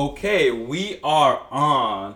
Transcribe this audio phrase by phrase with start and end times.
[0.00, 2.14] Okay, we are on,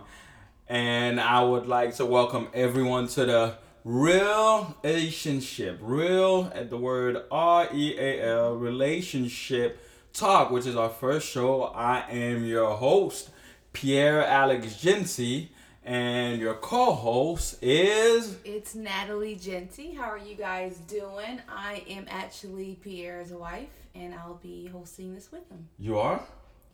[0.67, 5.77] and I would like to welcome everyone to the Real Relationship.
[5.83, 9.79] Real at the word R E A L relationship
[10.13, 11.65] talk, which is our first show.
[11.65, 13.29] I am your host,
[13.71, 15.51] Pierre Alex Genty,
[15.83, 19.93] and your co-host is It's Natalie Genty.
[19.93, 21.39] How are you guys doing?
[21.47, 25.69] I am actually Pierre's wife, and I'll be hosting this with him.
[25.77, 26.19] you are.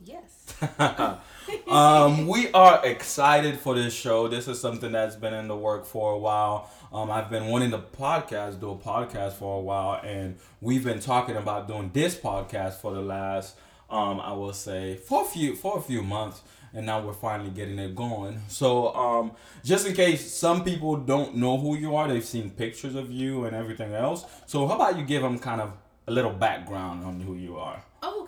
[0.04, 0.54] Yes.
[1.68, 4.26] um, we are excited for this show.
[4.26, 6.70] This is something that's been in the work for a while.
[6.92, 11.00] Um, I've been wanting to podcast, do a podcast for a while, and we've been
[11.00, 13.56] talking about doing this podcast for the last,
[13.90, 16.42] um, I will say, for a few for a few months,
[16.74, 18.40] and now we're finally getting it going.
[18.48, 22.94] So, um, just in case some people don't know who you are, they've seen pictures
[22.94, 24.24] of you and everything else.
[24.46, 25.72] So, how about you give them kind of
[26.06, 27.82] a little background on who you are?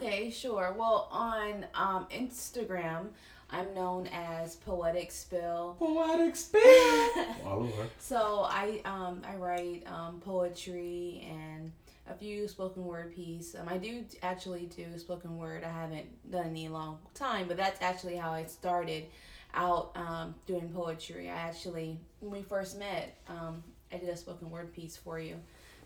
[0.05, 0.75] okay, sure.
[0.77, 3.09] Well, on um, Instagram,
[3.51, 5.77] I'm known as Poetic Spill.
[5.79, 7.73] Poetic spill.
[7.99, 11.73] So I um, I write um, poetry and
[12.09, 13.55] a few spoken word piece.
[13.55, 15.65] Um, I do actually do spoken word.
[15.65, 19.05] I haven't done any long time, but that's actually how I started
[19.55, 21.31] out um, doing poetry.
[21.31, 25.37] I actually when we first met, um, I did a spoken word piece for you.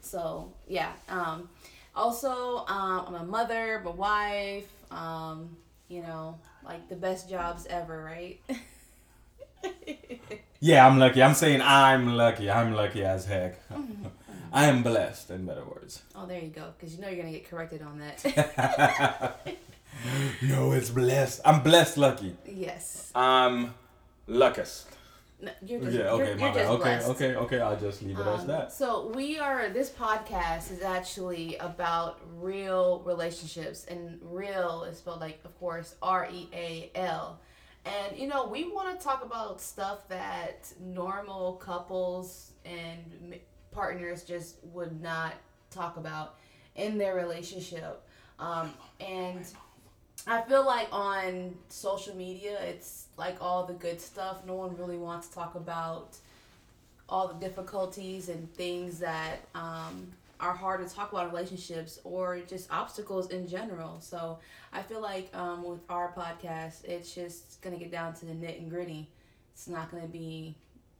[0.00, 0.92] So yeah.
[1.08, 1.48] Um,
[1.94, 4.68] also, um, I'm a mother, a wife.
[4.90, 5.56] Um,
[5.88, 8.40] you know, like the best jobs ever, right?
[10.60, 11.22] Yeah, I'm lucky.
[11.22, 12.50] I'm saying I'm lucky.
[12.50, 13.60] I'm lucky as heck.
[14.52, 16.02] I am blessed, in better words.
[16.16, 16.72] oh, there you go.
[16.76, 19.38] Because you know you're gonna get corrected on that.
[20.42, 21.42] no, it's blessed.
[21.44, 22.34] I'm blessed lucky.
[22.44, 23.12] yes.
[23.14, 23.74] I'm
[24.26, 24.88] luckiest.
[25.40, 26.66] No, you're just, Yeah, okay, you're, my you're bad.
[26.66, 27.08] Okay, blessed.
[27.10, 27.60] okay, okay.
[27.60, 28.72] I'll just leave it as Um, that.
[28.72, 29.68] So we are.
[29.68, 36.28] This podcast is actually about real relationships, and real is spelled like, of course, R
[36.32, 37.40] E A L.
[37.84, 43.38] And you know, we want to talk about stuff that normal couples and
[43.70, 45.34] partners just would not
[45.70, 46.34] talk about
[46.74, 48.02] in their relationship.
[48.40, 49.44] Um, and
[50.28, 54.44] I feel like on social media, it's like all the good stuff.
[54.46, 56.16] No one really wants to talk about
[57.08, 60.08] all the difficulties and things that um,
[60.38, 64.00] are hard to talk about relationships or just obstacles in general.
[64.00, 64.38] So
[64.70, 68.60] I feel like um, with our podcast, it's just gonna get down to the nit
[68.60, 69.08] and gritty.
[69.54, 70.54] It's not gonna be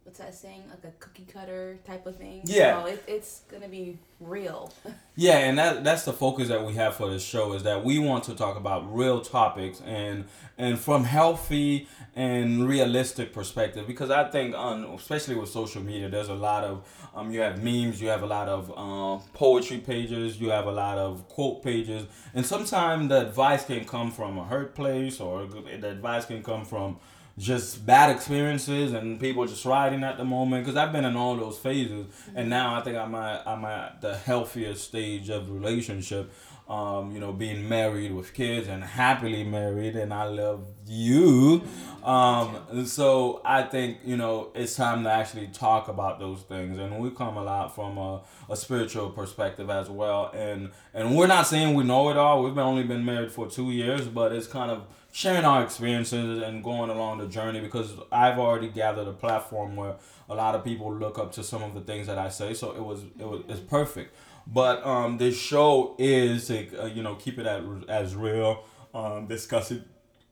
[0.08, 2.40] what's that saying like a cookie cutter type of thing.
[2.44, 2.82] Yeah.
[2.82, 4.72] So it, it's gonna be real.
[5.20, 7.98] Yeah, and that that's the focus that we have for this show is that we
[7.98, 10.26] want to talk about real topics and
[10.56, 16.28] and from healthy and realistic perspective because I think on especially with social media there's
[16.28, 16.86] a lot of
[17.16, 20.72] um you have memes, you have a lot of um poetry pages, you have a
[20.84, 25.46] lot of quote pages, and sometimes the advice can come from a hurt place or
[25.46, 26.96] the advice can come from
[27.38, 31.36] just bad experiences and people just riding at the moment because I've been in all
[31.36, 32.06] those phases.
[32.34, 36.30] And now I think I'm at, I'm at the healthiest stage of relationship.
[36.68, 41.62] Um, you know being married with kids and happily married and I love you.
[42.04, 46.78] Um, and so I think you know it's time to actually talk about those things.
[46.78, 48.20] And we come a lot from a,
[48.50, 50.30] a spiritual perspective as well.
[50.34, 52.42] And and we're not saying we know it all.
[52.42, 56.62] We've only been married for two years but it's kind of sharing our experiences and
[56.62, 59.96] going along the journey because I've already gathered a platform where
[60.28, 62.54] a lot of people look up to some of the things that I say.
[62.54, 64.14] So it was it was it's perfect.
[64.46, 68.64] But um, this show is uh, you know keep it at, as real,
[68.94, 69.84] um, discussing.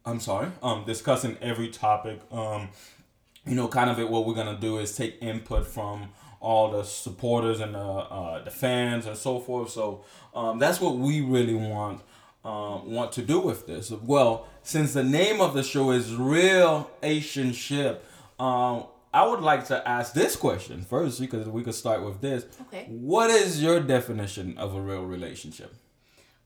[0.05, 2.21] I'm sorry, um, discussing every topic.
[2.31, 2.69] Um,
[3.47, 4.09] you know, kind of it.
[4.09, 6.11] What we're gonna do is take input from
[6.41, 9.71] all the supporters and the uh, the fans and so forth.
[9.71, 10.05] So
[10.35, 12.03] um, that's what we really want
[12.47, 13.91] um, want to do with this.
[13.91, 18.05] Well, since the name of the show is Real Relationship,
[18.39, 22.45] um, I would like to ask this question first because we could start with this.
[22.69, 22.87] Okay.
[22.89, 25.75] What is your definition of a real relationship?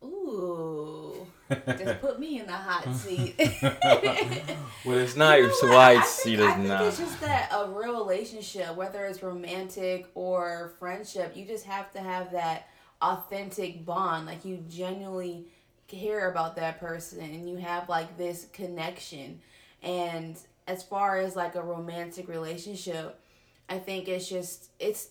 [0.04, 1.26] Ooh.
[1.66, 3.34] Just put me in the hot seat.
[4.86, 5.74] Well, it's not You know so what?
[5.76, 6.84] wide seat think, I is think not.
[6.86, 12.00] it's just that a real relationship, whether it's romantic or friendship, you just have to
[12.00, 12.68] have that
[13.02, 14.24] authentic bond.
[14.26, 15.48] Like you genuinely
[15.90, 19.40] care about that person and you have like this connection.
[19.82, 23.20] And as far as like a romantic relationship,
[23.68, 25.08] I think it's just it's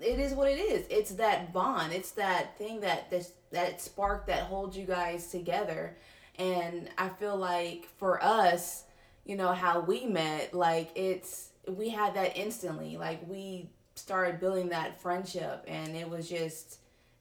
[0.00, 0.86] it is what it is.
[0.90, 1.92] It's that bond.
[1.92, 5.96] It's that thing that this that spark that holds you guys together.
[6.38, 8.84] And I feel like for us,
[9.24, 12.96] you know how we met, like it's we had that instantly.
[12.96, 16.78] Like we started building that friendship, and it was just,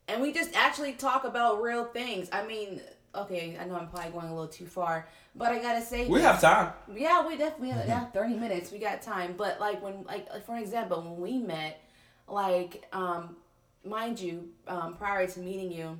[0.09, 2.29] and we just actually talk about real things.
[2.31, 2.81] I mean,
[3.15, 6.21] okay, I know I'm probably going a little too far, but I gotta say We
[6.21, 6.73] have time.
[6.93, 8.71] Yeah, we definitely have yeah, thirty minutes.
[8.71, 9.35] We got time.
[9.37, 11.81] But like when like like, for example, when we met,
[12.27, 13.37] like um,
[13.85, 15.99] mind you, um, prior to meeting you,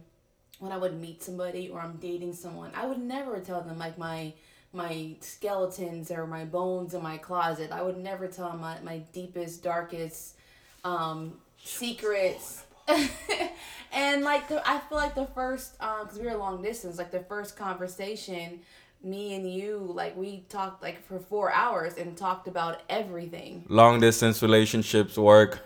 [0.59, 3.97] when I would meet somebody or I'm dating someone, I would never tell them like
[3.97, 4.33] my
[4.71, 7.71] my skeletons or my bones in my closet.
[7.71, 10.35] I would never tell them my, my deepest, darkest
[10.83, 12.65] um, secrets.
[13.93, 17.11] and like the, I feel like the first, um, cause we were long distance, like
[17.11, 18.61] the first conversation,
[19.03, 23.65] me and you, like we talked like for four hours and talked about everything.
[23.69, 25.59] Long distance relationships work.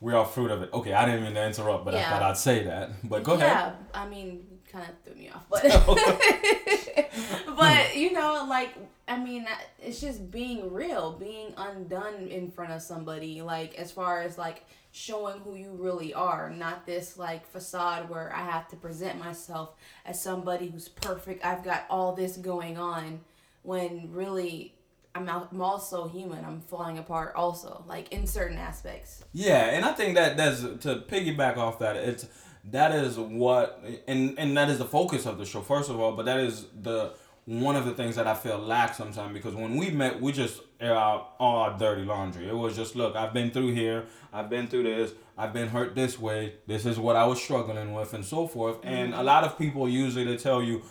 [0.00, 0.70] We are fruit of it.
[0.72, 2.90] Okay, I didn't mean to interrupt, but I thought I'd say that.
[3.08, 3.48] But go ahead.
[3.48, 7.04] Yeah, I mean, kind of threw me off, but oh.
[7.56, 8.74] but you know, like
[9.08, 9.46] I mean,
[9.80, 13.42] it's just being real, being undone in front of somebody.
[13.42, 18.34] Like as far as like showing who you really are, not this like facade where
[18.34, 19.74] I have to present myself
[20.04, 21.44] as somebody who's perfect.
[21.44, 23.20] I've got all this going on,
[23.62, 24.72] when really.
[25.14, 26.44] I'm, I'm also human.
[26.44, 29.24] I'm falling apart also, like in certain aspects.
[29.32, 31.96] Yeah, and I think that that's to piggyback off that.
[31.96, 32.26] It's
[32.70, 36.12] that is what and and that is the focus of the show first of all,
[36.12, 37.14] but that is the
[37.44, 40.60] one of the things that I feel lack sometimes because when we met, we just
[40.80, 42.48] air out all our dirty laundry.
[42.48, 45.94] It was just look, I've been through here, I've been through this, I've been hurt
[45.94, 46.54] this way.
[46.66, 48.78] This is what I was struggling with, and so forth.
[48.82, 50.82] And a lot of people usually they tell you.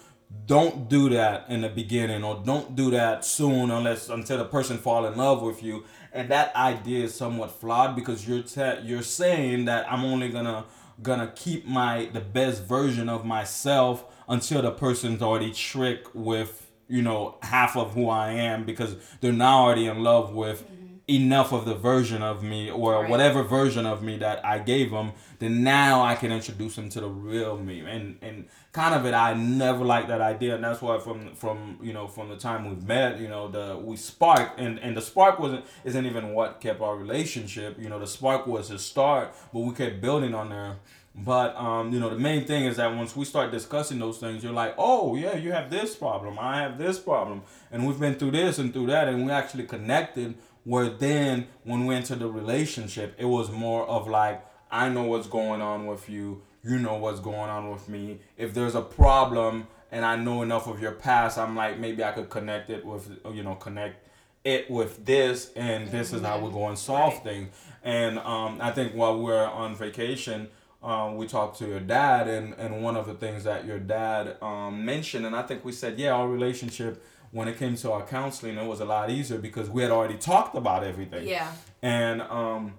[0.48, 4.78] Don't do that in the beginning, or don't do that soon, unless until the person
[4.78, 5.86] fall in love with you.
[6.12, 10.66] And that idea is somewhat flawed because you're te- you're saying that I'm only gonna
[11.02, 17.02] gonna keep my the best version of myself until the person's already tricked with you
[17.02, 20.66] know half of who I am because they're now already in love with
[21.08, 23.10] enough of the version of me or Right.
[23.10, 27.02] whatever version of me that I gave them then now I can introduce them to
[27.02, 27.82] the real me.
[27.82, 30.56] And and kind of it I never liked that idea.
[30.56, 33.78] And that's why from from you know from the time we've met you know the
[33.78, 37.78] we sparked and and the spark wasn't isn't even what kept our relationship.
[37.80, 40.78] You know the spark was the start but we kept building on there.
[41.18, 44.44] But um, you know, the main thing is that once we start discussing those things,
[44.44, 48.16] you're like, oh yeah, you have this problem, I have this problem, and we've been
[48.16, 50.36] through this and through that, and we actually connected.
[50.66, 55.28] Where then, when we entered the relationship, it was more of like, I know what's
[55.28, 58.20] going on with you, you know what's going on with me.
[58.36, 62.12] If there's a problem and I know enough of your past, I'm like, maybe I
[62.12, 64.08] could connect it with, you know, connect
[64.44, 67.24] it with this, and this is how we're going to solve Right.
[67.24, 67.56] things.
[67.84, 70.50] And um, I think while we're on vacation,
[70.84, 74.38] um, we talked to your dad, and, and one of the things that your dad
[74.42, 77.04] um, mentioned, and I think we said, yeah, our relationship,
[77.36, 80.16] when it came to our counseling, it was a lot easier because we had already
[80.16, 81.28] talked about everything.
[81.28, 81.52] Yeah.
[81.82, 82.76] And um,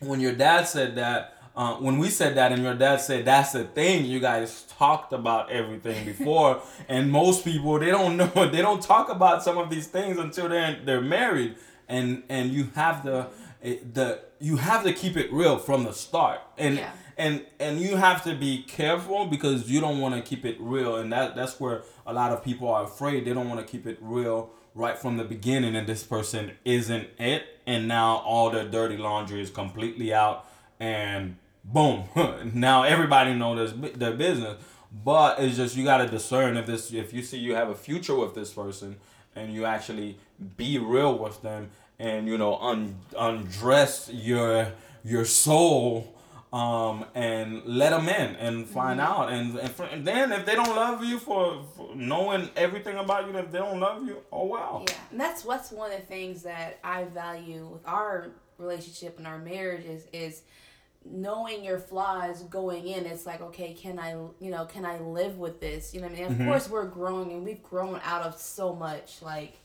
[0.00, 3.52] when your dad said that, uh, when we said that, and your dad said that's
[3.52, 8.62] the thing, you guys talked about everything before, and most people they don't know, they
[8.62, 11.56] don't talk about some of these things until they're they're married,
[11.86, 13.26] and and you have the
[13.60, 16.92] the you have to keep it real from the start, and Yeah.
[17.18, 20.96] And and you have to be careful because you don't want to keep it real,
[20.96, 23.24] and that that's where a lot of people are afraid.
[23.24, 27.08] They don't want to keep it real right from the beginning, and this person isn't
[27.18, 30.46] it, and now all their dirty laundry is completely out,
[30.78, 32.04] and boom,
[32.54, 34.56] now everybody knows their, business.
[35.04, 38.14] But it's just you gotta discern if this if you see you have a future
[38.14, 38.96] with this person,
[39.34, 40.18] and you actually
[40.56, 44.72] be real with them, and you know un, undress your
[45.04, 46.14] your soul
[46.52, 49.30] um, and let them in and find out.
[49.32, 53.28] And, and, for, and then if they don't love you for, for knowing everything about
[53.28, 54.84] you, if they don't love you, oh wow.
[54.88, 58.28] Yeah, and that's what's one of the things that I value with our
[58.58, 60.42] relationship and our marriage is is
[61.04, 63.06] knowing your flaws going in.
[63.06, 65.94] It's like, okay, can I, you know, can I live with this?
[65.94, 66.40] You know what I mean?
[66.40, 69.22] Of course, we're growing and we've grown out of so much.
[69.22, 69.58] Like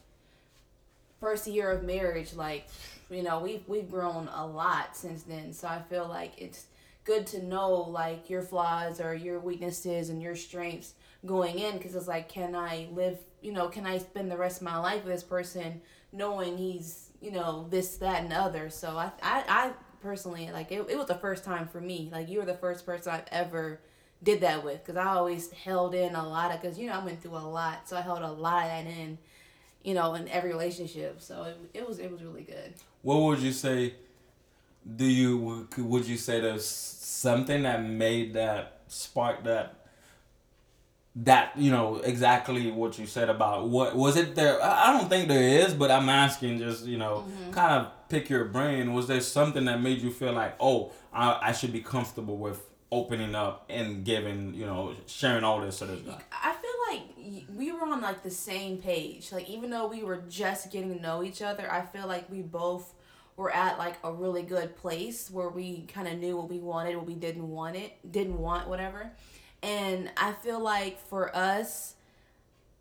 [1.20, 2.68] first year of marriage, like
[3.10, 5.54] you know, we've we've grown a lot since then.
[5.54, 6.66] So I feel like it's
[7.04, 10.94] good to know like your flaws or your weaknesses and your strengths
[11.26, 14.58] going in because it's like can i live you know can i spend the rest
[14.58, 15.82] of my life with this person
[16.12, 18.70] knowing he's you know this that and the other?
[18.70, 22.10] So i i, I personally like it, it was the first time for me.
[22.12, 23.80] Like you were the first person i've ever
[24.22, 27.04] did that with because i always held in a lot of because you know i
[27.04, 29.18] went through a lot so i held a lot of that in
[29.84, 31.22] you know in every relationship.
[31.22, 32.74] So it, it was it was really good.
[33.02, 33.96] What would you say?
[34.96, 39.84] Do you would you say there's something that made that spark that
[41.16, 44.62] that you know exactly what you said about what was it there?
[44.64, 47.52] I don't think there is, but I'm asking just you know mm-hmm.
[47.52, 48.94] kind of pick your brain.
[48.94, 52.62] Was there something that made you feel like oh I, I should be comfortable with
[52.92, 56.20] opening up and giving you know sharing all this to this guy?
[56.32, 59.32] I feel like we were on like the same page.
[59.32, 62.42] Like even though we were just getting to know each other, I feel like we
[62.42, 62.92] both
[63.36, 66.96] were at like a really good place where we kind of knew what we wanted,
[66.96, 69.12] what we didn't want it, didn't want whatever.
[69.62, 71.96] And I feel like for us,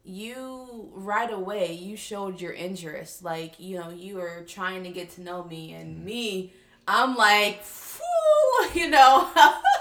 [0.05, 3.23] you right away you showed your interest.
[3.23, 6.05] Like you know you were trying to get to know me, and mm.
[6.05, 6.53] me,
[6.87, 9.31] I'm like, Phew, you know.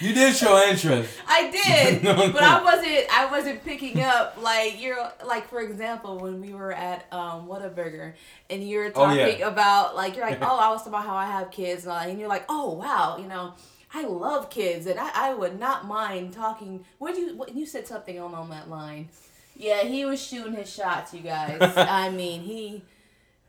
[0.00, 1.12] You did show interest.
[1.28, 2.02] I did,
[2.32, 3.06] but I wasn't.
[3.12, 8.14] I wasn't picking up like you're like for example when we were at um Whataburger
[8.48, 9.48] and you're Oh, talking yeah.
[9.48, 11.98] about like you're like oh I was talking about how I have kids and, all
[11.98, 13.52] and you're like oh wow you know
[13.92, 16.84] I love kids and I, I would not mind talking.
[16.98, 19.08] What you what, you said something on on that line?
[19.56, 21.58] Yeah, he was shooting his shots, you guys.
[21.76, 22.82] I mean he.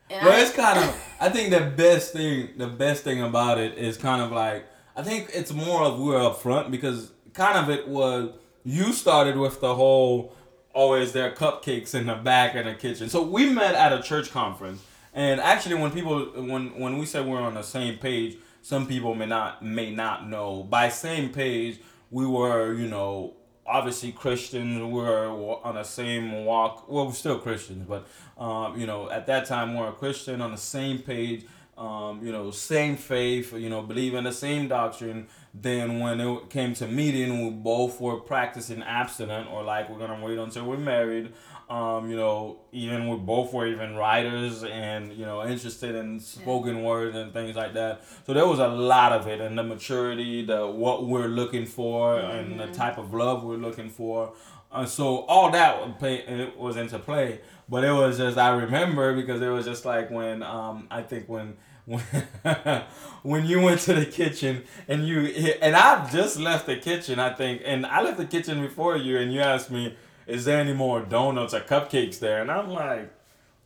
[0.09, 1.01] I- it's kind of.
[1.21, 4.65] I think the best thing, the best thing about it is kind of like.
[4.95, 8.33] I think it's more of we're upfront because kind of it was
[8.63, 10.35] you started with the whole.
[10.73, 13.09] Is there cupcakes in the back in the kitchen?
[13.09, 14.81] So we met at a church conference,
[15.13, 19.13] and actually, when people when when we said we're on the same page, some people
[19.13, 20.63] may not may not know.
[20.63, 21.79] By same page,
[22.09, 23.33] we were you know
[23.65, 24.77] obviously Christians.
[24.77, 25.27] We were
[25.63, 26.89] on the same walk.
[26.89, 28.07] Well, we're still Christians, but
[28.41, 31.45] um, you know, at that time, we we're a Christian on the same page.
[31.81, 33.53] Um, you know, same faith.
[33.53, 35.27] You know, believe in the same doctrine.
[35.53, 40.23] Then when it came to meeting, we both were practicing abstinent, or like we're gonna
[40.23, 41.33] wait until we're married.
[41.69, 46.83] Um, you know, even we both were even writers and you know interested in spoken
[46.83, 48.03] word and things like that.
[48.27, 52.19] So there was a lot of it, and the maturity, the what we're looking for,
[52.19, 54.33] and the type of love we're looking for.
[54.71, 58.49] Uh, so all that would pay, it was into play, but it was just I
[58.51, 62.01] remember because it was just like when um, I think when when
[63.23, 65.21] when you went to the kitchen and you
[65.61, 69.17] and I just left the kitchen I think and I left the kitchen before you
[69.17, 69.95] and you asked me
[70.27, 73.11] is there any more donuts or cupcakes there and I'm like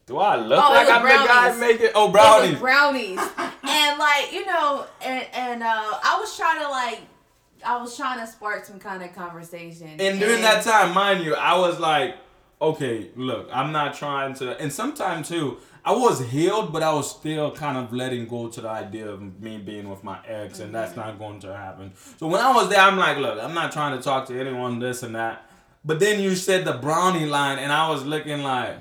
[0.05, 3.19] do I look Oh, like I'm the guy making oh brownies brownies.
[3.67, 5.67] and like, you know, and and uh
[6.03, 7.01] I was trying to like
[7.65, 9.99] I was trying to spark some kind of conversation.
[9.99, 12.15] And during that time, mind you, I was like,
[12.61, 14.59] okay, look, I'm not trying to.
[14.61, 15.57] And sometimes too,
[15.87, 19.21] I was healed, but I was still kind of letting go to the idea of
[19.39, 21.01] me being with my ex, and that's mm-hmm.
[21.01, 21.91] not going to happen.
[22.17, 24.79] So when I was there, I'm like, look, I'm not trying to talk to anyone,
[24.79, 25.47] this and that.
[25.85, 28.77] But then you said the brownie line, and I was looking like.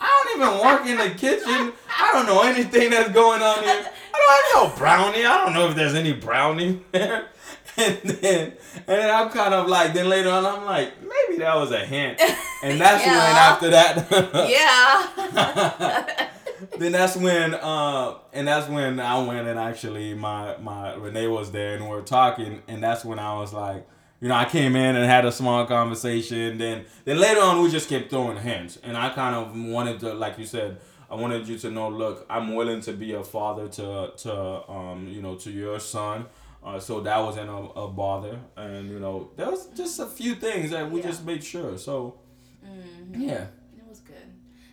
[0.00, 1.72] I don't even work in the kitchen.
[1.98, 3.90] I don't know anything that's going on here.
[4.14, 5.24] I don't have no brownie.
[5.24, 7.28] I don't know if there's any brownie there.
[7.80, 11.54] And then, and then I'm kind of like, then later on, I'm like, maybe that
[11.54, 12.20] was a hint.
[12.62, 14.08] And that's when after that,
[14.50, 16.28] Yeah.
[16.78, 21.50] then that's when, uh, and that's when I went and actually my my Renee was
[21.52, 23.86] there and we were talking, and that's when I was like,
[24.20, 26.58] you know, I came in and had a small conversation.
[26.58, 30.14] Then then later on, we just kept throwing hints, and I kind of wanted to,
[30.14, 33.68] like you said, I wanted you to know, look, I'm willing to be a father
[33.68, 36.26] to to um you know to your son.
[36.64, 40.34] Uh, so that wasn't a, a bother, and you know there was just a few
[40.34, 41.06] things that we Yeah.
[41.06, 41.78] just made sure.
[41.78, 42.16] So
[42.64, 43.20] Mm-hmm.
[43.20, 43.46] yeah.
[43.76, 44.16] It was good.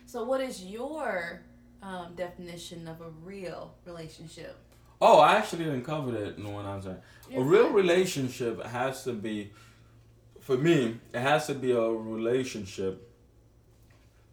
[0.06, 1.42] So what is your
[1.82, 4.56] um, definition of a real relationship?
[5.00, 6.86] Oh, I actually didn't cover that in the one I was.
[6.86, 9.52] A real relationship has to be,
[10.40, 13.06] for me, it has to be a relationship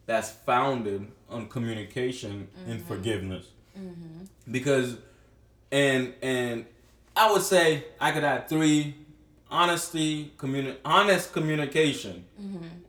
[0.06, 2.88] that's founded on communication and mm-hmm.
[2.88, 3.48] forgiveness.
[3.78, 4.52] Mm-hmm.
[4.52, 4.98] Because,
[5.72, 6.66] and and
[7.16, 8.96] I would say I could add three:
[9.58, 12.26] honesty, communi- honest communication.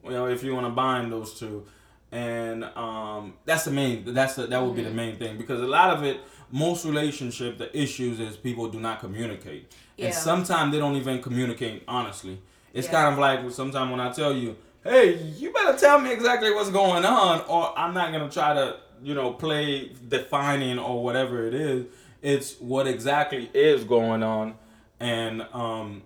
[0.05, 1.65] You know, if you want to bind those two,
[2.11, 4.05] and um, that's the main.
[4.15, 7.59] That's the, that would be the main thing because a lot of it, most relationship,
[7.59, 10.07] the issues is people do not communicate, Yeah.
[10.07, 12.39] and sometimes they don't even communicate honestly.
[12.73, 12.93] It's Yeah.
[12.93, 16.71] kind of like sometimes when I tell you, "Hey, you better tell me exactly what's
[16.71, 21.55] going on," or I'm not gonna try to, you know, play defining or whatever it
[21.55, 21.87] is.
[22.23, 24.55] It's what exactly is going on,
[25.01, 26.03] and um,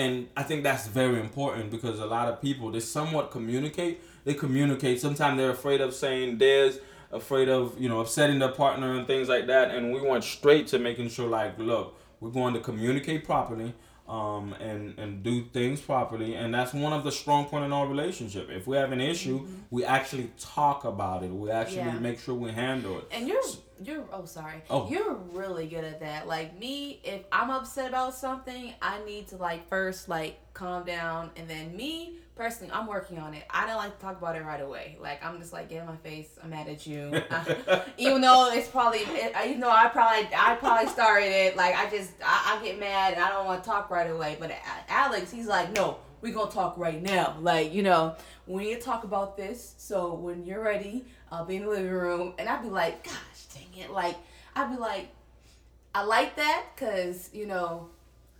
[0.00, 3.94] and I think that's very important because a lot of people they somewhat communicate.
[4.26, 5.00] They communicate.
[5.00, 6.78] Sometimes they're afraid of saying this,
[7.12, 9.66] afraid of you know upsetting their partner and things like that.
[9.74, 11.86] And we went straight to making sure like, look,
[12.20, 13.72] we're going to communicate properly.
[14.20, 17.86] Um, and and do things properly, and that's one of the strong point in our
[17.86, 18.50] relationship.
[18.50, 21.30] If we have an issue, we actually talk about it.
[21.30, 22.08] We actually Yeah.
[22.08, 23.04] make sure we handle it.
[23.16, 23.48] And you're
[23.82, 24.62] you're oh sorry.
[24.68, 24.88] Oh.
[24.90, 26.26] You're really good at that.
[26.26, 31.30] Like me, if I'm upset about something, I need to like first like calm down
[31.36, 33.44] and then me personally, I'm working on it.
[33.50, 34.96] I don't like to talk about it right away.
[35.00, 37.10] Like I'm just like get in my face, I'm mad at you.
[37.98, 41.90] Even though it's probably it, even though I probably I probably started it, like I
[41.90, 44.36] just I, I get mad and I don't want to talk right away.
[44.40, 44.52] But
[44.88, 47.36] Alex, he's like, no, we gonna talk right now.
[47.40, 49.74] Like, you know, we need to talk about this.
[49.78, 53.46] So when you're ready, I'll be in the living room, and I'd be like, gosh,
[53.88, 54.16] like
[54.54, 55.08] I'd be like,
[55.94, 57.88] I like that, cause you know,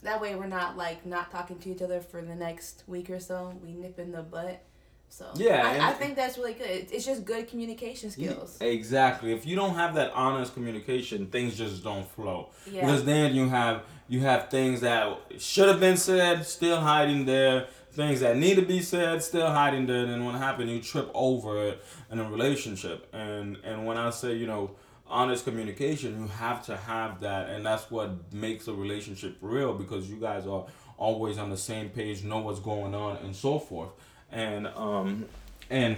[0.02, 3.20] that way we're not like not talking to each other for the next week or
[3.20, 3.54] so.
[3.62, 4.62] We nip in the butt.
[5.11, 6.68] So Yeah, I, I think that's really good.
[6.68, 8.56] It's just good communication skills.
[8.61, 9.32] Exactly.
[9.32, 12.50] If you don't have that honest communication, things just don't flow.
[12.70, 12.82] Yeah.
[12.82, 17.66] Because then you have you have things that should have been said still hiding there,
[17.90, 20.02] things that need to be said still hiding there.
[20.02, 23.09] And then when it happens, you trip over it in a relationship.
[23.12, 24.76] And and when I say you know
[25.11, 30.09] honest communication, you have to have that, and that's what makes a relationship real because
[30.11, 30.67] you guys are
[30.99, 33.90] always on the same page, know what's going on, and so forth.
[34.31, 35.26] And um
[35.71, 35.97] and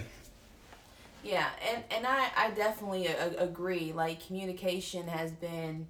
[1.23, 3.93] Yeah, and and I I definitely a- agree.
[3.93, 5.87] Like communication has been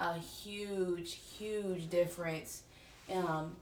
[0.00, 2.62] a huge huge difference.
[3.12, 3.56] Um,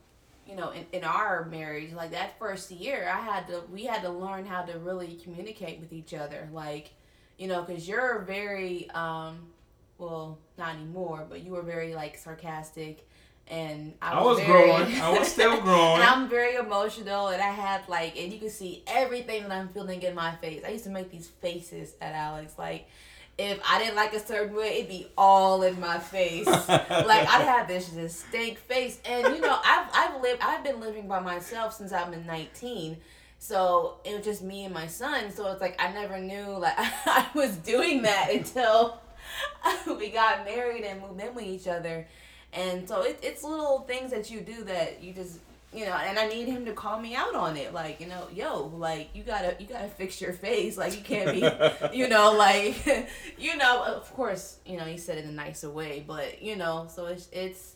[0.47, 4.01] you know, in, in our marriage, like that first year, I had to we had
[4.03, 6.49] to learn how to really communicate with each other.
[6.51, 6.91] Like,
[7.37, 9.39] you know, because you're very um,
[9.97, 13.07] well, not anymore, but you were very like sarcastic.
[13.47, 15.01] And I I was, was very, growing.
[15.01, 16.01] I was still growing.
[16.01, 19.67] and I'm very emotional, and I had like, and you can see everything that I'm
[19.69, 20.63] feeling in my face.
[20.65, 22.87] I used to make these faces at Alex, like
[23.37, 26.45] if I didn't like a certain way, it'd be all in my face.
[26.67, 31.07] like I'd have this distinct face, and you know, I've I've lived, I've been living
[31.07, 32.97] by myself since I've been 19.
[33.43, 35.29] So it was just me and my son.
[35.29, 39.01] So it's like I never knew like I was doing that until
[39.99, 42.07] we got married and moved in with each other.
[42.53, 45.39] And so it, it's little things that you do that you just
[45.73, 47.73] you know, and I need him to call me out on it.
[47.73, 50.77] Like, you know, yo, like you gotta you gotta fix your face.
[50.77, 55.17] Like you can't be you know, like you know, of course, you know, he said
[55.17, 57.75] it in a nicer way, but you know, so it's it's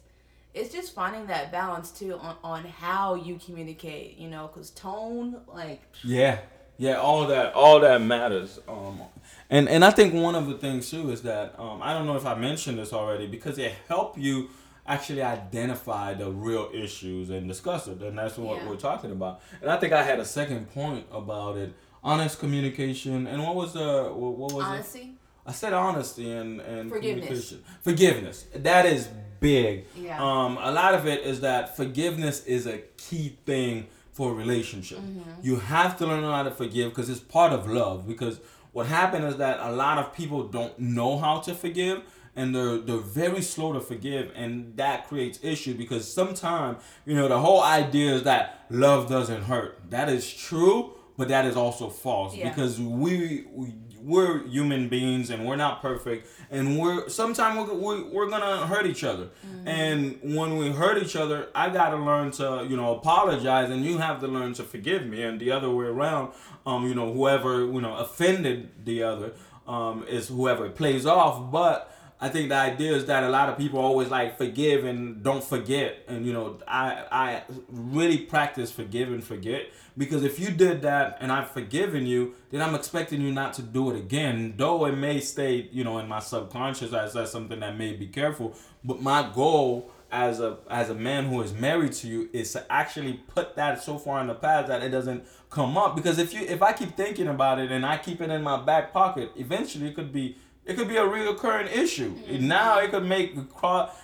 [0.53, 5.41] it's just finding that balance too on, on how you communicate, you know, because tone,
[5.47, 6.39] like, Yeah,
[6.77, 8.59] yeah, all that, all that matters.
[8.67, 9.01] Um,
[9.49, 12.15] and and I think one of the things too is that um, I don't know
[12.17, 14.49] if I mentioned this already because it help you
[14.85, 18.69] actually identify the real issues and discuss it, and that's what Yeah.
[18.69, 19.41] we're talking about.
[19.61, 23.27] And I think I had a second point about it: honest communication.
[23.27, 25.07] And what was the what what was it?
[25.47, 27.25] I said honesty and, and Forgiveness.
[27.25, 27.63] communication.
[27.81, 28.45] Forgiveness.
[28.53, 29.07] That is
[29.39, 29.85] big.
[29.95, 30.21] Yeah.
[30.21, 34.97] Um, a lot of it is that forgiveness is a key thing for a relationship.
[34.99, 35.21] Mm-hmm.
[35.43, 38.07] You have to learn how to forgive because it's part of love.
[38.07, 38.39] Because
[38.73, 42.01] what happened is that a lot of people don't know how to forgive
[42.35, 47.27] and they're they're very slow to forgive and that creates issue because sometimes you know
[47.27, 49.79] the whole idea is that love doesn't hurt.
[49.89, 52.49] That is true, but that is also false Yeah.
[52.49, 58.03] because we, we we're human beings and we're not perfect and we're sometimes we're, we're,
[58.11, 59.29] we're gonna hurt each other.
[59.65, 63.97] And when we hurt each other i gotta learn to you know apologize and you
[63.97, 66.31] have to learn to forgive me and the other way around
[66.65, 69.33] um you know whoever you know offended the other
[69.67, 73.47] um is whoever it plays off but I think the idea is that a lot
[73.47, 78.71] of people always like forgive and don't forget, and you know, I I really practice
[78.71, 79.67] forgive and forget.
[79.95, 83.61] Because if you did that and I've forgiven you, then I'm expecting you not to
[83.61, 84.55] do it again.
[84.57, 88.07] Though it may stay, you know, in my subconscious as that's something that may be
[88.07, 92.53] careful, but my goal as a as a man who is married to you is
[92.53, 95.95] to actually put that so far in the past that it doesn't come up.
[95.95, 98.63] Because if you if I keep thinking about it and I keep it in my
[98.63, 102.13] back pocket, eventually it could be it could be a reoccurring issue.
[102.39, 103.35] Now it could make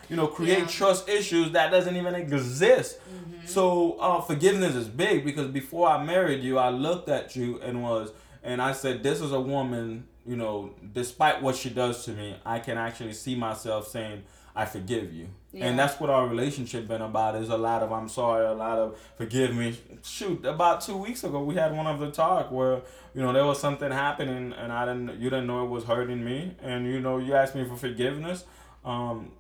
[0.10, 0.66] you know create Yeah.
[0.68, 3.00] trust issues that doesn't even exist.
[3.46, 7.84] So uh, forgiveness is big because before I married you, I looked at you and
[7.84, 10.08] was and I said, "This is a woman.
[10.26, 14.24] You know, despite what she does to me, I can actually see myself saying."
[14.56, 15.66] I forgive you, Yeah.
[15.66, 17.36] and that's what our relationship been about.
[17.36, 19.76] Is a lot of I'm sorry, a lot of forgive me.
[20.04, 22.82] Shoot, about two weeks ago, we had one of the talk where
[23.16, 26.24] you know there was something happening, and I didn't, you didn't know it was hurting
[26.24, 28.46] me, and you know you asked me for forgiveness.
[28.86, 29.32] Um,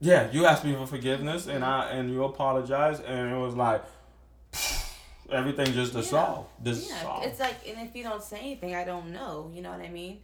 [0.00, 3.84] yeah, you asked me for forgiveness, and I and you apologized, and it was like
[5.30, 6.48] everything just dissolved.
[6.64, 7.26] Yeah, Dissolved.
[7.26, 9.50] it's like, and if you don't say anything, I don't know.
[9.54, 10.20] You know what I mean?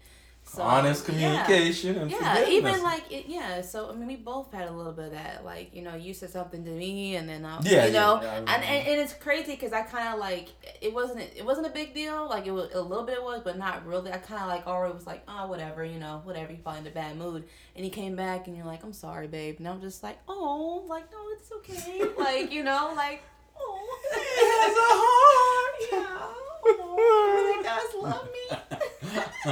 [0.47, 1.45] So, Honest yeah.
[1.47, 3.61] communication and Yeah, even like it, yeah.
[3.63, 5.45] So I mean, we both had a little bit of that.
[5.45, 8.21] Like you know, you said something to me, and then I, Yeah, you yeah, know,
[8.23, 11.67] yeah, and, and and it's crazy because I kind of like it wasn't it wasn't
[11.67, 12.29] a big deal.
[12.29, 14.13] Like it was a little bit was, but not really.
[14.13, 16.53] I kind of like already was like, oh, whatever, you know, whatever.
[16.53, 19.27] You fall in a bad mood, and he came back, and you're like, I'm sorry,
[19.27, 23.23] babe, and I'm just like, oh, like no, it's okay, like you know, like
[23.59, 24.21] oh, He
[24.61, 25.75] has a heart.
[25.93, 26.19] yeah,
[26.67, 28.79] oh, really guys love me.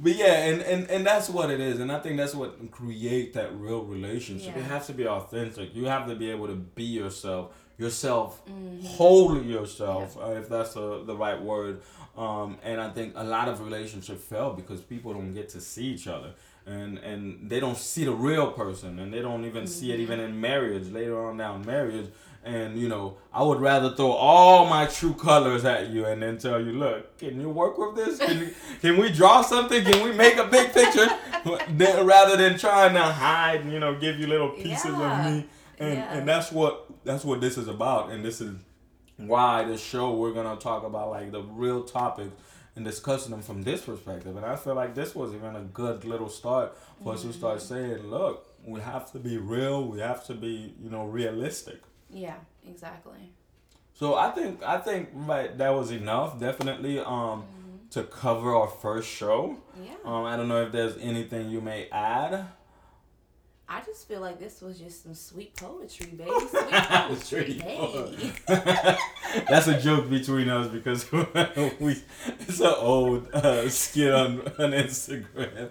[0.00, 3.34] but yeah, and, and and that's what it is, and I think that's what create
[3.34, 4.56] that real relationship.
[4.56, 5.74] It has to be authentic.
[5.74, 8.84] You have to be able to be yourself, yourself, Mm-hmm.
[8.86, 11.82] wholly yourself, uh, if that's the the right word.
[12.16, 15.86] Um, and I think a lot of relationships fail because people don't get to see
[15.86, 16.32] each other.
[16.66, 20.20] And, and they don't see the real person and they don't even see it even
[20.20, 22.06] in marriage later on down marriage
[22.44, 26.36] and you know i would rather throw all my true colors at you and then
[26.38, 28.18] tell you look can you work with this?
[28.18, 29.84] Can, you, can we draw something?
[29.84, 31.06] Can we make a big picture?
[32.04, 35.26] Rather than trying to hide and you know give you little pieces Yeah.
[35.26, 35.46] of me.
[35.78, 36.14] And Yeah.
[36.14, 38.10] and that's what that's what this is about.
[38.10, 38.56] And this is
[39.18, 42.32] why this show we're gonna talk about like the real topics
[42.74, 44.36] and discussing them from this perspective.
[44.36, 47.58] And i feel like this was even a good little start for us to start
[47.58, 47.74] mm-hmm.
[47.74, 49.86] saying look we have to be real.
[49.86, 52.36] We have to be you know realistic Yeah,
[52.68, 53.32] exactly.
[53.94, 57.44] so I think I think right that was enough definitely um
[57.90, 59.56] to cover our first show.
[59.82, 59.94] Yeah.
[60.04, 62.46] Um I don't know if there's anything you may add.
[63.68, 66.30] I just feel like this was just some sweet poetry, baby.
[66.50, 67.52] Sweet poetry.
[67.54, 68.28] Hey.
[69.48, 71.10] That's a joke between us because
[71.80, 71.96] we
[72.40, 75.70] it's an old uh, skit on on Instagram.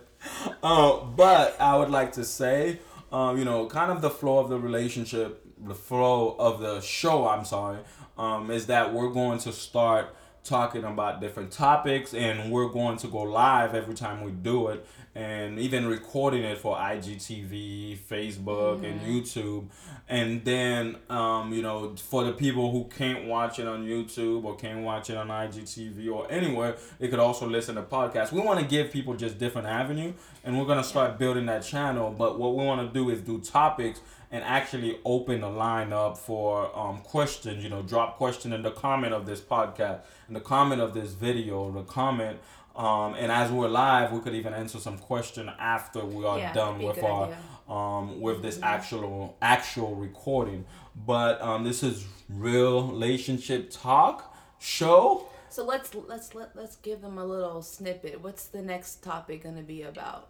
[0.64, 2.80] Uh, but I would like to say,
[3.12, 7.28] um, you know, kind of the flow of the relationship, the flow of the show.
[7.28, 7.80] I'm sorry,
[8.18, 13.08] um, is that we're going to start talking about different topics, and we're going to
[13.08, 19.02] go live every time we do it, and even recording it for IGTV, Facebook, and
[19.02, 19.68] YouTube,
[20.10, 24.56] and then um, you know, for the people who can't watch it on YouTube or
[24.56, 28.32] can't watch it on IGTV or anywhere, they could also listen to podcasts.
[28.32, 32.10] We want to give people just different avenue, and we're gonna start building that channel.
[32.10, 36.18] But what we want to do is do topics and actually open the line up
[36.18, 37.64] for um, questions.
[37.64, 41.12] You know, drop question in the comment of this podcast, in the comment of this
[41.12, 42.40] video, the comment.
[42.76, 46.54] Um, and as we're live, we could even answer some question after we are Yeah,
[46.54, 47.30] done that'd be a with our
[47.68, 48.64] um, with this Mm-hmm.
[48.64, 50.66] actual actual recording.
[51.06, 55.28] But um, this is real relationship talk show.
[55.50, 58.22] So let's let's let let's give them a little snippet.
[58.22, 60.30] What's the next topic gonna be about?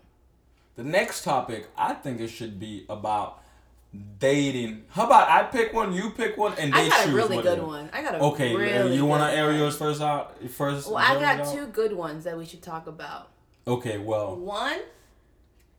[0.75, 3.39] The next topic, I think it should be about
[4.19, 4.83] dating.
[4.89, 7.41] How about I pick one, you pick one, and they I got choose a really
[7.41, 7.89] good one.
[7.91, 10.41] I got a Okay, really you want to air yours first out?
[10.49, 10.87] First.
[10.87, 11.53] Well, I got out?
[11.53, 13.29] two good ones that we should talk about.
[13.67, 14.79] Okay, well, One,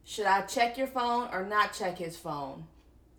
[0.05, 2.66] should I check your phone or not check his phone?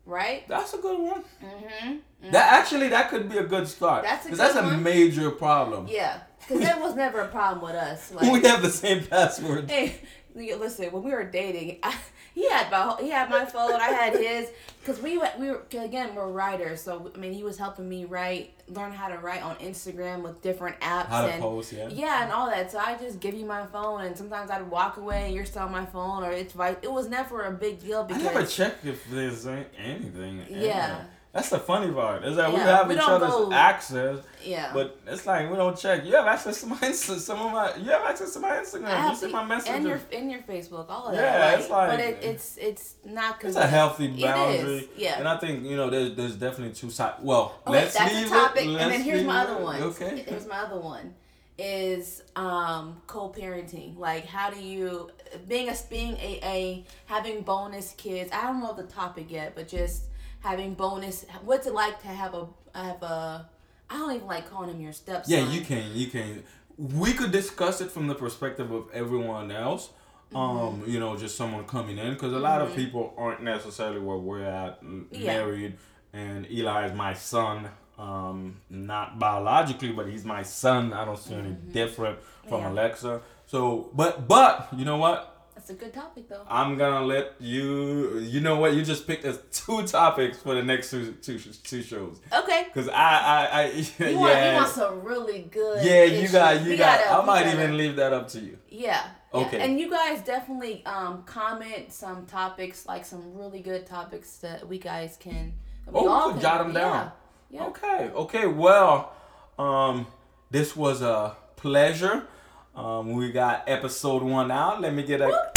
[0.06, 0.46] Right?
[0.50, 1.24] that's a good one.
[1.42, 2.32] Mm-hmm.
[2.32, 4.04] That actually that could be a good start.
[4.04, 5.88] That's a good that's a major problem.
[5.90, 8.12] Yeah, because that was never a problem with us.
[8.22, 9.70] we have the same password.
[9.70, 10.02] hey,
[10.36, 11.96] listen, when we were dating, I,
[12.34, 15.64] he had my he had my phone, I had his, because we went- we were
[15.78, 19.44] again we're writers, so I mean he was helping me write, learn how to write
[19.44, 21.88] on Instagram with different apps How to and post, yeah.
[21.90, 22.72] yeah, and all that.
[22.72, 25.64] So I just give you my phone, and sometimes I'd walk away, and you're still
[25.64, 26.78] on my phone, or it's right.
[26.82, 30.46] It was never a big deal because I never check if there's anything.
[30.50, 30.88] Yeah.
[30.88, 31.08] there.
[31.34, 32.24] That's the funny part.
[32.26, 34.70] Is that we have we each other's go- access, yeah.
[34.72, 36.06] but it's like we don't check.
[36.06, 37.76] You have access to my Insta, some of my.
[37.76, 39.10] You have access to my Instagram.
[39.10, 39.76] You see my messages.
[39.76, 41.60] and your in your Facebook, all of Yeah, that.
[41.60, 43.44] it's like- but it, it's it's not.
[43.44, 44.90] it's a healthy It is, boundary.
[44.96, 45.18] yeah.
[45.18, 47.16] And I think you know there's there's definitely two sides.
[47.24, 48.80] Well, wait, let's that's leave a topic, it.
[48.80, 49.82] and then here's my other one.
[49.82, 50.24] Okay.
[50.28, 51.16] Here's my other one,
[51.58, 53.98] is um co-parenting.
[53.98, 55.10] Like, how do you
[55.48, 58.30] being a being a, a having bonus kids?
[58.32, 60.04] I don't know the topic yet, but just
[60.44, 61.26] having bonus.
[61.44, 63.50] What's it like to have a have a?
[63.90, 65.32] I don't even like calling him your stepson.
[65.34, 65.92] Yeah, you can.
[65.96, 66.44] You can.
[66.78, 69.90] We could discuss it from the perspective of everyone else.
[70.32, 70.38] Mm-hmm.
[70.38, 74.18] Um, you know, just someone coming in because a lot of people aren't necessarily where
[74.18, 74.80] we're at,
[75.12, 75.26] Yeah.
[75.38, 75.78] married,
[76.12, 77.70] and Eli is my son.
[78.00, 80.92] Um, not biologically, but he's my son.
[80.94, 82.18] I don't see any different
[82.50, 82.76] from Mm-hmm.
[82.76, 82.82] Yeah.
[82.82, 83.22] Alexa.
[83.46, 85.33] So, but but you know what?
[85.66, 86.42] That's a good topic though.
[86.50, 88.20] I'm gonna let you.
[88.20, 88.74] You know what?
[88.74, 92.20] You just picked us two topics for the next two two, two shows.
[92.34, 92.68] Okay.
[92.74, 94.12] Cause I I, I You yeah.
[94.18, 95.86] want you want some really good.
[95.86, 96.34] Yeah, you issues.
[96.34, 97.00] got, you We got.
[97.00, 98.58] gotta- I might gotta- even leave that up to you.
[98.68, 98.88] Yeah.
[99.34, 99.40] yeah.
[99.40, 99.62] Okay.
[99.62, 104.80] And you guys definitely um, comment some topics, like some really good topics that we
[104.80, 105.54] guys can.
[105.88, 107.10] we Oh, all we can- jot 'em down.
[107.50, 107.62] Yeah.
[107.62, 107.68] yeah.
[107.68, 108.48] Okay, okay.
[108.48, 109.14] Well,
[109.58, 110.08] um,
[110.52, 112.28] this was a pleasure.
[112.76, 114.82] Um, we got episode one out.
[114.82, 115.53] Let me get a Yeah.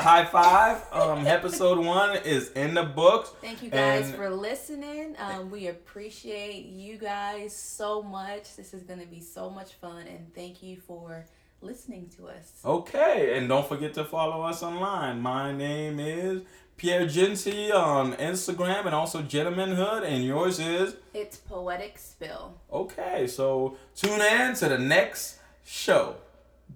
[0.00, 0.82] High five.
[0.92, 3.30] Um, episode one is in the books.
[3.40, 5.14] Thank you guys And- for listening.
[5.18, 8.56] Um, we appreciate you guys so much.
[8.56, 11.26] This is going to be so much fun, and thank you for
[11.60, 12.52] listening to us.
[12.64, 15.20] Okay, and don't forget to follow us online.
[15.20, 16.42] My name is
[16.78, 22.54] Pierre Genty on Instagram and also Gentlemanhood, and yours is It's Poetic Spill.
[22.72, 23.26] okay.
[23.26, 26.16] So tune in to the next show.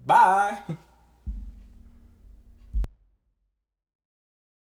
[0.05, 0.59] Bye.